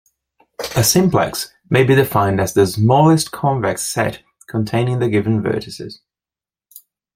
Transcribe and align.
A 0.75 0.83
simplex 0.83 1.53
may 1.69 1.83
be 1.83 1.93
defined 1.93 2.41
as 2.41 2.55
the 2.55 2.65
smallest 2.65 3.29
convex 3.31 3.83
set 3.83 4.23
containing 4.47 4.97
the 4.97 5.09
given 5.09 5.43
vertices. 5.43 5.99